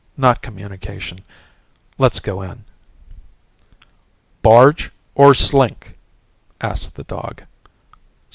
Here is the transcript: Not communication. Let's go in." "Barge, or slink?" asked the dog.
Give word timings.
Not 0.17 0.41
communication. 0.41 1.19
Let's 1.99 2.19
go 2.19 2.41
in." 2.41 2.63
"Barge, 4.41 4.89
or 5.13 5.35
slink?" 5.35 5.95
asked 6.59 6.95
the 6.95 7.03
dog. 7.03 7.43